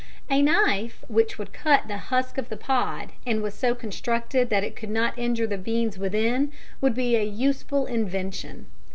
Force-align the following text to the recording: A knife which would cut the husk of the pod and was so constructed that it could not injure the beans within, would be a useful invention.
A 0.31 0.41
knife 0.41 1.03
which 1.09 1.37
would 1.37 1.53
cut 1.53 1.87
the 1.87 1.99
husk 2.09 2.39
of 2.39 2.49
the 2.49 2.57
pod 2.57 3.11
and 3.23 3.43
was 3.43 3.53
so 3.53 3.75
constructed 3.75 4.49
that 4.49 4.63
it 4.63 4.75
could 4.75 4.89
not 4.89 5.13
injure 5.15 5.45
the 5.45 5.59
beans 5.59 5.99
within, 5.99 6.51
would 6.81 6.95
be 6.95 7.15
a 7.15 7.23
useful 7.23 7.85
invention. 7.85 8.65